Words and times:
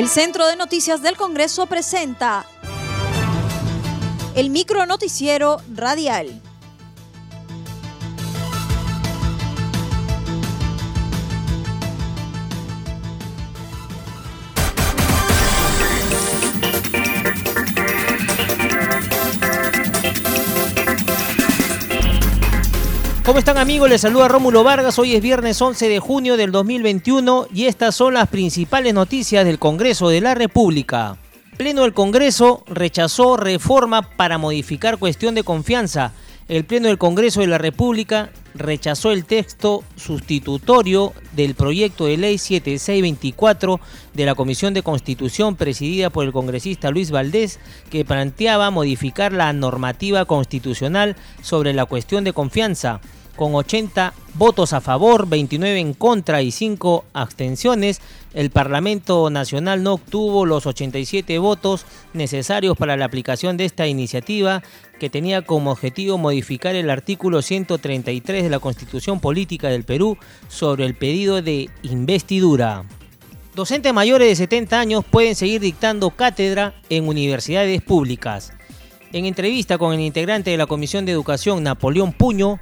El 0.00 0.08
Centro 0.08 0.46
de 0.46 0.56
Noticias 0.56 1.02
del 1.02 1.14
Congreso 1.18 1.66
presenta 1.66 2.46
el 4.34 4.48
micro 4.48 4.86
noticiero 4.86 5.60
radial. 5.74 6.40
¿Cómo 23.30 23.38
están 23.38 23.58
amigos? 23.58 23.88
Les 23.88 24.00
saluda 24.00 24.26
Rómulo 24.26 24.64
Vargas. 24.64 24.98
Hoy 24.98 25.14
es 25.14 25.22
viernes 25.22 25.62
11 25.62 25.88
de 25.88 26.00
junio 26.00 26.36
del 26.36 26.50
2021 26.50 27.46
y 27.54 27.66
estas 27.66 27.94
son 27.94 28.14
las 28.14 28.28
principales 28.28 28.92
noticias 28.92 29.44
del 29.44 29.60
Congreso 29.60 30.08
de 30.08 30.20
la 30.20 30.34
República. 30.34 31.16
Pleno 31.56 31.82
del 31.82 31.94
Congreso 31.94 32.64
rechazó 32.66 33.36
reforma 33.36 34.02
para 34.16 34.36
modificar 34.36 34.98
cuestión 34.98 35.36
de 35.36 35.44
confianza. 35.44 36.12
El 36.48 36.64
Pleno 36.64 36.88
del 36.88 36.98
Congreso 36.98 37.40
de 37.40 37.46
la 37.46 37.58
República 37.58 38.30
rechazó 38.54 39.12
el 39.12 39.24
texto 39.24 39.84
sustitutorio 39.94 41.12
del 41.30 41.54
proyecto 41.54 42.06
de 42.06 42.16
ley 42.16 42.36
7624 42.36 43.78
de 44.12 44.26
la 44.26 44.34
Comisión 44.34 44.74
de 44.74 44.82
Constitución 44.82 45.54
presidida 45.54 46.10
por 46.10 46.24
el 46.24 46.32
congresista 46.32 46.90
Luis 46.90 47.12
Valdés 47.12 47.60
que 47.90 48.04
planteaba 48.04 48.72
modificar 48.72 49.32
la 49.32 49.52
normativa 49.52 50.24
constitucional 50.24 51.14
sobre 51.42 51.74
la 51.74 51.84
cuestión 51.84 52.24
de 52.24 52.32
confianza 52.32 53.00
con 53.40 53.54
80 53.54 54.12
votos 54.34 54.74
a 54.74 54.82
favor, 54.82 55.26
29 55.26 55.80
en 55.80 55.94
contra 55.94 56.42
y 56.42 56.50
5 56.50 57.06
abstenciones, 57.14 58.02
el 58.34 58.50
Parlamento 58.50 59.30
Nacional 59.30 59.82
no 59.82 59.94
obtuvo 59.94 60.44
los 60.44 60.66
87 60.66 61.38
votos 61.38 61.86
necesarios 62.12 62.76
para 62.76 62.98
la 62.98 63.06
aplicación 63.06 63.56
de 63.56 63.64
esta 63.64 63.86
iniciativa 63.86 64.62
que 64.98 65.08
tenía 65.08 65.40
como 65.40 65.70
objetivo 65.70 66.18
modificar 66.18 66.74
el 66.74 66.90
artículo 66.90 67.40
133 67.40 68.42
de 68.42 68.50
la 68.50 68.58
Constitución 68.58 69.20
Política 69.20 69.68
del 69.68 69.84
Perú 69.84 70.18
sobre 70.48 70.84
el 70.84 70.94
pedido 70.94 71.40
de 71.40 71.70
investidura. 71.80 72.84
Docentes 73.54 73.94
mayores 73.94 74.28
de 74.28 74.36
70 74.36 74.78
años 74.78 75.02
pueden 75.10 75.34
seguir 75.34 75.62
dictando 75.62 76.10
cátedra 76.10 76.74
en 76.90 77.08
universidades 77.08 77.80
públicas. 77.80 78.52
En 79.14 79.24
entrevista 79.24 79.78
con 79.78 79.94
el 79.94 80.00
integrante 80.00 80.50
de 80.50 80.58
la 80.58 80.66
Comisión 80.66 81.06
de 81.06 81.12
Educación, 81.12 81.62
Napoleón 81.62 82.12
Puño, 82.12 82.60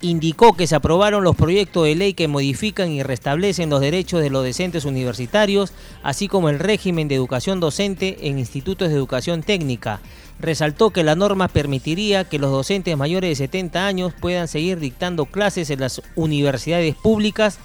indicó 0.00 0.54
que 0.54 0.66
se 0.66 0.74
aprobaron 0.74 1.24
los 1.24 1.36
proyectos 1.36 1.84
de 1.84 1.94
ley 1.94 2.14
que 2.14 2.28
modifican 2.28 2.90
y 2.90 3.02
restablecen 3.02 3.70
los 3.70 3.80
derechos 3.80 4.20
de 4.20 4.30
los 4.30 4.44
docentes 4.44 4.84
universitarios, 4.84 5.72
así 6.02 6.28
como 6.28 6.48
el 6.48 6.58
régimen 6.58 7.08
de 7.08 7.14
educación 7.14 7.60
docente 7.60 8.28
en 8.28 8.38
institutos 8.38 8.88
de 8.88 8.94
educación 8.94 9.42
técnica. 9.42 10.00
Resaltó 10.38 10.90
que 10.90 11.02
la 11.02 11.14
norma 11.14 11.48
permitiría 11.48 12.24
que 12.24 12.38
los 12.38 12.50
docentes 12.50 12.96
mayores 12.96 13.30
de 13.30 13.46
70 13.46 13.86
años 13.86 14.12
puedan 14.20 14.48
seguir 14.48 14.78
dictando 14.78 15.24
clases 15.24 15.70
en 15.70 15.80
las 15.80 16.02
universidades 16.14 16.94
públicas. 16.94 17.58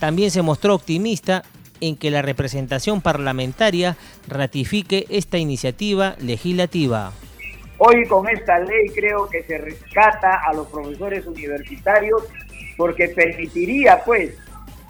También 0.00 0.30
se 0.30 0.42
mostró 0.42 0.74
optimista 0.74 1.44
en 1.80 1.96
que 1.96 2.10
la 2.10 2.22
representación 2.22 3.02
parlamentaria 3.02 3.96
ratifique 4.26 5.06
esta 5.10 5.36
iniciativa 5.36 6.16
legislativa. 6.18 7.12
Hoy 7.86 8.06
con 8.06 8.26
esta 8.30 8.60
ley 8.60 8.88
creo 8.94 9.28
que 9.28 9.42
se 9.42 9.58
rescata 9.58 10.40
a 10.42 10.54
los 10.54 10.68
profesores 10.68 11.26
universitarios 11.26 12.22
porque 12.78 13.08
permitiría 13.08 14.02
pues 14.02 14.38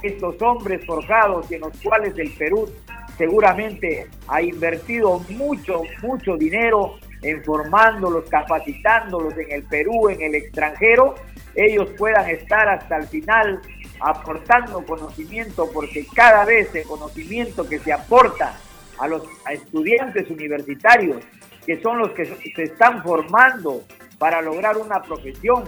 estos 0.01 0.41
hombres 0.41 0.87
forjados 0.87 1.51
y 1.51 1.57
en 1.57 1.63
los 1.63 1.77
cuales 1.83 2.17
el 2.17 2.31
Perú 2.35 2.71
seguramente 3.19 4.07
ha 4.29 4.41
invertido 4.41 5.19
mucho, 5.31 5.83
mucho 6.03 6.37
dinero 6.37 6.95
en 7.23 7.43
formándolos, 7.43 8.27
capacitándolos 8.31 9.37
en 9.39 9.51
el 9.51 9.65
Perú, 9.65 10.09
en 10.09 10.23
el 10.23 10.37
extranjero, 10.37 11.17
ellos 11.57 11.91
puedan 11.99 12.31
estar 12.31 12.69
hasta 12.69 12.99
el 12.99 13.09
final 13.09 13.61
aportando 13.99 14.87
conocimiento, 14.87 15.69
porque 15.75 16.07
cada 16.15 16.45
vez 16.45 16.73
el 16.77 16.85
conocimiento 16.85 17.69
que 17.69 17.81
se 17.81 17.93
aporta 17.93 18.57
a 19.01 19.09
los 19.09 19.25
estudiantes 19.51 20.31
universitarios 20.31 21.25
que 21.67 21.81
son 21.81 21.99
los 21.99 22.11
que 22.11 22.27
se 22.27 22.63
están 22.63 23.03
formando 23.03 23.83
para 24.19 24.41
lograr 24.43 24.77
una 24.77 25.03
profesión, 25.03 25.65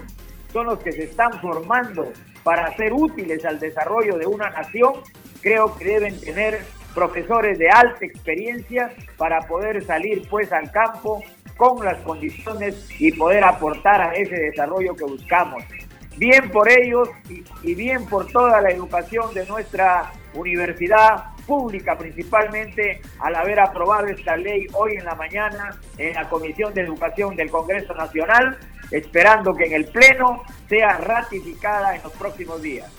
son 0.52 0.66
los 0.66 0.78
que 0.80 0.92
se 0.92 1.04
están 1.04 1.40
formando 1.40 2.12
para 2.42 2.74
ser 2.76 2.92
útiles 2.92 3.44
al 3.44 3.58
desarrollo 3.58 4.16
de 4.18 4.26
una 4.26 4.50
nación, 4.50 4.94
creo 5.40 5.76
que 5.76 5.84
deben 5.84 6.20
tener 6.20 6.60
profesores 6.94 7.58
de 7.58 7.68
alta 7.68 8.06
experiencia 8.06 8.94
para 9.16 9.40
poder 9.46 9.84
salir 9.84 10.26
pues 10.30 10.52
al 10.52 10.70
campo 10.70 11.22
con 11.56 11.84
las 11.84 11.98
condiciones 11.98 12.88
y 12.98 13.12
poder 13.12 13.44
aportar 13.44 14.00
a 14.00 14.12
ese 14.12 14.36
desarrollo 14.36 14.94
que 14.94 15.04
buscamos. 15.04 15.62
Bien 16.16 16.50
por 16.50 16.70
ellos 16.70 17.08
y, 17.62 17.74
bien 17.74 18.06
por 18.06 18.26
toda 18.28 18.60
la 18.62 18.70
educación 18.70 19.34
de 19.34 19.46
nuestra 19.46 20.12
universidad 20.34 21.35
pública 21.46 21.96
principalmente 21.96 23.00
al 23.20 23.34
haber 23.34 23.60
aprobado 23.60 24.06
esta 24.06 24.36
ley 24.36 24.66
hoy 24.72 24.96
en 24.96 25.04
la 25.04 25.14
mañana 25.14 25.78
en 25.96 26.14
la 26.14 26.28
Comisión 26.28 26.74
de 26.74 26.82
Educación 26.82 27.36
del 27.36 27.50
Congreso 27.50 27.94
Nacional, 27.94 28.58
esperando 28.90 29.54
que 29.54 29.64
en 29.64 29.72
el 29.72 29.84
Pleno 29.86 30.42
sea 30.68 30.98
ratificada 30.98 31.96
en 31.96 32.02
los 32.02 32.12
próximos 32.12 32.60
días. 32.60 32.90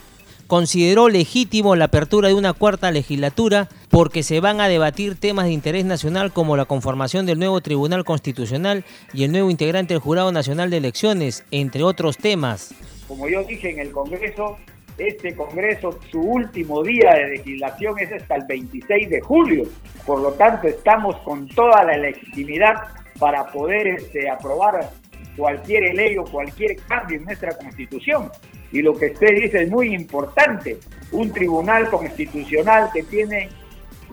Consideró 0.47 1.09
legítimo 1.09 1.75
la 1.75 1.85
apertura 1.85 2.29
de 2.29 2.33
una 2.33 2.53
cuarta 2.53 2.89
legislatura 2.89 3.67
porque 3.89 4.23
se 4.23 4.39
van 4.39 4.61
a 4.61 4.69
debatir 4.69 5.19
temas 5.19 5.45
de 5.45 5.51
interés 5.51 5.83
nacional 5.83 6.31
como 6.31 6.55
la 6.55 6.63
conformación 6.63 7.25
del 7.25 7.37
nuevo 7.37 7.59
Tribunal 7.59 8.05
Constitucional 8.05 8.85
y 9.13 9.25
el 9.25 9.33
nuevo 9.33 9.51
integrante 9.51 9.93
del 9.93 10.01
Jurado 10.01 10.31
Nacional 10.31 10.69
de 10.69 10.77
Elecciones, 10.77 11.43
entre 11.51 11.83
otros 11.83 12.17
temas. 12.17 12.73
Como 13.09 13.27
yo 13.27 13.43
dije 13.43 13.71
en 13.71 13.79
el 13.79 13.91
Congreso, 13.91 14.57
este 14.97 15.35
Congreso, 15.35 15.99
su 16.09 16.19
último 16.19 16.83
día 16.83 17.13
de 17.13 17.37
legislación 17.37 17.99
es 17.99 18.11
hasta 18.11 18.35
el 18.35 18.45
26 18.47 19.09
de 19.09 19.21
julio. 19.21 19.63
Por 20.05 20.21
lo 20.21 20.33
tanto, 20.33 20.67
estamos 20.67 21.17
con 21.17 21.47
toda 21.47 21.83
la 21.83 21.97
legitimidad 21.97 22.75
para 23.19 23.45
poder 23.47 23.87
este, 23.87 24.29
aprobar 24.29 24.89
cualquier 25.35 25.95
ley 25.95 26.17
o 26.17 26.23
cualquier 26.23 26.75
cambio 26.87 27.17
en 27.17 27.25
nuestra 27.25 27.55
Constitución. 27.57 28.29
Y 28.71 28.81
lo 28.81 28.93
que 28.97 29.07
usted 29.07 29.35
dice 29.35 29.63
es 29.63 29.69
muy 29.69 29.93
importante. 29.93 30.77
Un 31.11 31.31
tribunal 31.31 31.89
constitucional 31.89 32.89
que 32.93 33.03
tiene 33.03 33.49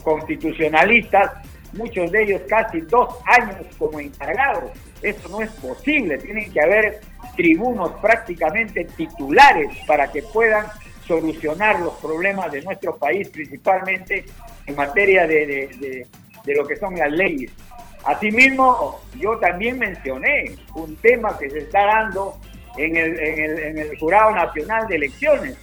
constitucionalistas, 0.02 1.32
muchos 1.76 2.10
de 2.10 2.22
ellos 2.22 2.42
casi 2.48 2.80
dos 2.82 3.16
años 3.26 3.66
como 3.78 4.00
encargados. 4.00 4.70
Eso 5.02 5.28
no 5.28 5.42
es 5.42 5.50
posible. 5.52 6.18
Tienen 6.18 6.52
que 6.52 6.60
haber 6.60 7.00
tribunos 7.36 7.92
prácticamente 8.00 8.84
titulares 8.96 9.68
para 9.86 10.10
que 10.10 10.22
puedan 10.22 10.66
solucionar 11.06 11.80
los 11.80 11.94
problemas 11.94 12.50
de 12.50 12.62
nuestro 12.62 12.96
país, 12.96 13.28
principalmente 13.28 14.24
en 14.66 14.76
materia 14.76 15.26
de, 15.26 16.06
lo 16.46 16.66
que 16.66 16.76
son 16.76 16.96
las 16.96 17.10
leyes. 17.10 17.50
Asimismo, 18.04 19.00
yo 19.18 19.38
también 19.38 19.78
mencioné 19.78 20.56
un 20.74 20.96
tema 20.96 21.36
que 21.38 21.50
se 21.50 21.60
está 21.60 21.86
dando 21.86 22.38
en 22.76 22.96
el, 22.96 23.18
en 23.18 23.38
el, 23.38 23.58
en 23.58 23.78
el 23.78 23.98
Jurado 23.98 24.30
Nacional 24.32 24.86
de 24.88 24.96
Elecciones 24.96 25.56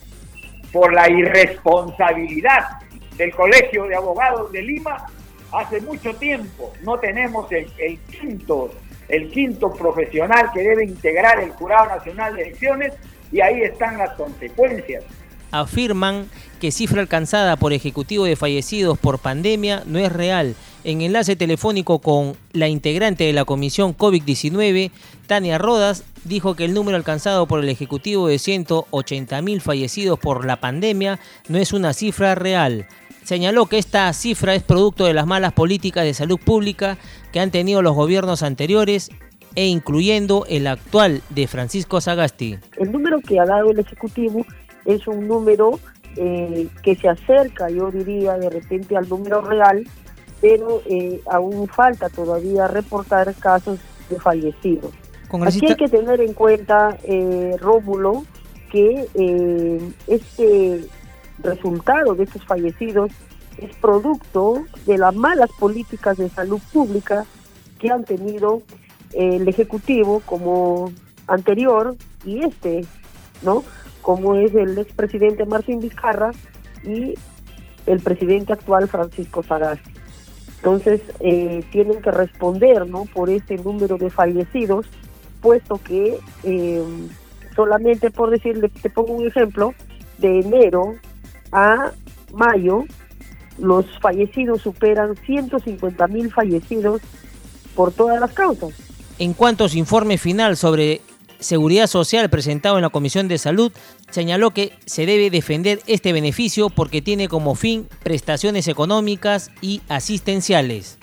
por 0.71 0.93
la 0.93 1.09
irresponsabilidad 1.09 2.79
del 3.17 3.31
Colegio 3.31 3.85
de 3.85 3.95
Abogados 3.95 4.51
de 4.51 4.61
Lima. 4.61 5.05
Hace 5.51 5.81
mucho 5.81 6.13
tiempo 6.15 6.71
no 6.83 6.97
tenemos 6.97 7.51
el, 7.51 7.99
quinto 7.99 8.71
el 9.09 9.29
quinto 9.29 9.73
profesional 9.73 10.49
que 10.53 10.61
debe 10.61 10.85
integrar 10.85 11.41
el 11.41 11.51
Jurado 11.51 11.87
Nacional 11.97 12.35
de 12.35 12.43
Elecciones 12.43 12.93
y 13.31 13.41
ahí 13.41 13.61
están 13.61 13.97
las 13.97 14.11
consecuencias. 14.11 15.03
Afirman 15.51 16.29
que 16.61 16.71
cifra 16.71 17.01
alcanzada 17.01 17.57
por 17.57 17.73
ejecutivo 17.73 18.23
de 18.23 18.37
fallecidos 18.37 18.97
por 18.97 19.19
pandemia 19.19 19.83
no 19.85 19.99
es 19.99 20.11
real. 20.11 20.55
En 20.85 21.01
enlace 21.01 21.35
telefónico 21.35 21.99
con 21.99 22.37
la 22.53 22.69
integrante 22.69 23.25
de 23.25 23.33
la 23.33 23.43
comisión 23.43 23.97
COVID-19, 23.97 24.91
Tania 25.27 25.57
Rodas, 25.57 26.05
dijo 26.23 26.55
que 26.55 26.65
el 26.65 26.73
número 26.73 26.97
alcanzado 26.97 27.47
por 27.47 27.59
el 27.59 27.69
Ejecutivo 27.69 28.27
de 28.27 28.39
180 28.39 29.41
mil 29.41 29.59
fallecidos 29.59 30.19
por 30.19 30.45
la 30.45 30.61
pandemia 30.61 31.19
no 31.49 31.57
es 31.57 31.73
una 31.73 31.93
cifra 31.93 32.35
real. 32.35 32.87
Señaló 33.23 33.67
que 33.67 33.77
esta 33.77 34.11
cifra 34.13 34.55
es 34.55 34.63
producto 34.63 35.05
de 35.05 35.13
las 35.13 35.27
malas 35.27 35.53
políticas 35.53 36.03
de 36.03 36.13
salud 36.13 36.39
pública 36.39 36.97
que 37.31 37.39
han 37.39 37.51
tenido 37.51 37.81
los 37.81 37.95
gobiernos 37.95 38.43
anteriores 38.43 39.09
e 39.55 39.67
incluyendo 39.67 40.45
el 40.49 40.67
actual 40.67 41.21
de 41.29 41.47
Francisco 41.47 42.01
Sagasti. 42.01 42.57
El 42.77 42.91
número 42.91 43.19
que 43.19 43.39
ha 43.39 43.45
dado 43.45 43.71
el 43.71 43.79
Ejecutivo 43.79 44.45
es 44.85 45.07
un 45.07 45.27
número 45.27 45.79
eh, 46.15 46.67
que 46.83 46.95
se 46.95 47.09
acerca, 47.09 47.69
yo 47.69 47.91
diría, 47.91 48.37
de 48.37 48.49
repente 48.49 48.97
al 48.97 49.07
número 49.07 49.41
real, 49.41 49.85
pero 50.41 50.81
eh, 50.89 51.21
aún 51.29 51.67
falta 51.67 52.09
todavía 52.09 52.67
reportar 52.67 53.33
casos 53.35 53.79
de 54.09 54.19
fallecidos. 54.19 54.91
Aquí 55.45 55.65
hay 55.65 55.75
que 55.75 55.87
tener 55.87 56.19
en 56.19 56.33
cuenta, 56.33 56.97
eh, 57.03 57.55
Rómulo, 57.59 58.25
que 58.69 59.07
eh, 59.13 59.91
este 60.07 60.81
resultado 61.43 62.15
de 62.15 62.23
estos 62.23 62.45
fallecidos 62.45 63.11
es 63.57 63.75
producto 63.77 64.65
de 64.85 64.97
las 64.97 65.15
malas 65.15 65.49
políticas 65.59 66.17
de 66.17 66.29
salud 66.29 66.61
pública 66.71 67.25
que 67.79 67.89
han 67.89 68.03
tenido 68.03 68.61
eh, 69.13 69.37
el 69.37 69.47
Ejecutivo 69.47 70.21
como 70.25 70.91
anterior 71.27 71.95
y 72.25 72.43
este, 72.43 72.85
¿no? 73.43 73.63
Como 74.01 74.35
es 74.35 74.53
el 74.55 74.77
expresidente 74.77 75.45
Martín 75.45 75.79
Vizcarra 75.79 76.31
y 76.83 77.15
el 77.85 77.99
presidente 77.99 78.53
actual 78.53 78.87
Francisco 78.87 79.43
Sagasti. 79.43 79.91
Entonces, 80.57 81.01
eh, 81.19 81.63
tienen 81.71 82.01
que 82.01 82.11
responder, 82.11 82.87
¿no? 82.87 83.05
Por 83.05 83.29
ese 83.29 83.55
número 83.57 83.97
de 83.97 84.09
fallecidos, 84.09 84.85
puesto 85.41 85.79
que 85.83 86.19
eh, 86.43 86.83
solamente 87.55 88.11
por 88.11 88.29
decirle, 88.29 88.69
te 88.69 88.89
pongo 88.89 89.13
un 89.13 89.27
ejemplo, 89.27 89.73
de 90.19 90.39
enero 90.39 90.95
a 91.51 91.91
mayo, 92.33 92.85
los 93.57 93.85
fallecidos 93.99 94.61
superan 94.61 95.15
150 95.15 96.07
mil 96.07 96.31
fallecidos 96.31 97.01
por 97.75 97.91
todas 97.91 98.19
las 98.19 98.31
causas. 98.31 98.71
En 99.19 99.33
cuanto 99.33 99.65
a 99.65 99.69
su 99.69 99.77
informe 99.77 100.17
final 100.17 100.57
sobre 100.57 101.01
seguridad 101.39 101.87
social 101.87 102.29
presentado 102.29 102.77
en 102.77 102.83
la 102.83 102.89
Comisión 102.89 103.27
de 103.27 103.37
Salud, 103.37 103.71
señaló 104.09 104.51
que 104.51 104.73
se 104.85 105.05
debe 105.05 105.29
defender 105.29 105.81
este 105.87 106.13
beneficio 106.13 106.69
porque 106.69 107.01
tiene 107.01 107.27
como 107.27 107.55
fin 107.55 107.87
prestaciones 108.03 108.67
económicas 108.67 109.51
y 109.61 109.81
asistenciales. 109.89 110.97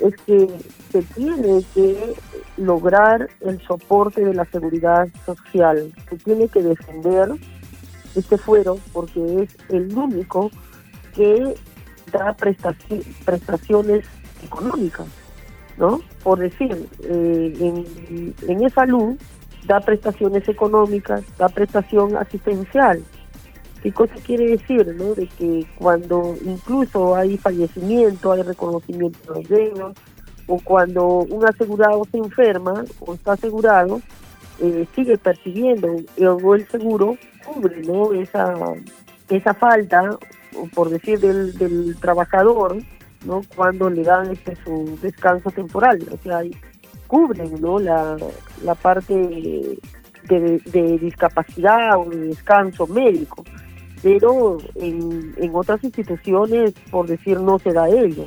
Es 0.00 0.14
que 0.26 0.48
se 0.90 1.02
tiene 1.02 1.62
que 1.74 2.14
lograr 2.56 3.28
el 3.40 3.60
soporte 3.62 4.24
de 4.24 4.34
la 4.34 4.44
seguridad 4.46 5.08
social, 5.24 5.92
se 6.10 6.16
tiene 6.16 6.48
que 6.48 6.62
defender 6.62 7.30
este 8.16 8.38
fuero 8.38 8.78
porque 8.92 9.42
es 9.42 9.56
el 9.70 9.96
único 9.96 10.50
que 11.14 11.54
da 12.12 12.34
prestaciones 12.34 14.04
económicas, 14.42 15.06
¿no? 15.76 16.00
Por 16.22 16.38
decir, 16.38 16.88
eh, 17.02 17.56
en, 17.60 18.34
en 18.48 18.70
salud 18.70 19.16
da 19.66 19.80
prestaciones 19.80 20.46
económicas, 20.48 21.22
da 21.38 21.48
prestación 21.48 22.16
asistencial. 22.16 23.02
¿Qué 23.82 23.92
cosa 23.92 24.14
quiere 24.24 24.46
decir? 24.56 24.94
¿no? 24.96 25.14
De 25.14 25.26
que 25.26 25.66
cuando 25.76 26.36
incluso 26.44 27.14
hay 27.14 27.36
fallecimiento, 27.36 28.32
hay 28.32 28.42
reconocimiento 28.42 29.34
de 29.34 29.72
los 29.76 29.92
o 30.46 30.58
cuando 30.62 31.06
un 31.06 31.46
asegurado 31.46 32.06
se 32.10 32.18
enferma 32.18 32.84
o 33.00 33.14
está 33.14 33.32
asegurado, 33.32 34.00
eh, 34.60 34.86
sigue 34.94 35.18
percibiendo, 35.18 35.96
o 36.20 36.54
el 36.54 36.68
seguro 36.68 37.16
cubre 37.44 37.82
¿no? 37.82 38.12
esa, 38.12 38.54
esa 39.28 39.54
falta, 39.54 40.16
por 40.74 40.90
decir, 40.90 41.18
del, 41.20 41.56
del 41.58 41.96
trabajador, 41.96 42.78
¿no? 43.24 43.42
cuando 43.56 43.90
le 43.90 44.02
dan 44.02 44.30
este 44.30 44.56
su 44.64 44.98
descanso 45.02 45.50
temporal. 45.50 45.98
O 46.10 46.16
sea, 46.18 46.40
cubren 47.06 47.60
¿no? 47.60 47.78
la, 47.78 48.16
la 48.62 48.74
parte 48.74 49.14
de, 49.14 49.78
de, 50.64 50.98
discapacidad 50.98 51.98
o 51.98 52.08
de 52.08 52.28
descanso 52.28 52.86
médico, 52.86 53.44
pero 54.02 54.58
en, 54.74 55.34
en 55.36 55.50
otras 55.54 55.82
instituciones, 55.82 56.72
por 56.90 57.06
decir, 57.06 57.40
no 57.40 57.58
se 57.58 57.72
da 57.72 57.88
ello. 57.88 58.26